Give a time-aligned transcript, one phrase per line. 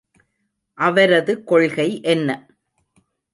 [0.77, 2.29] அவரது கொள்கை என்ன?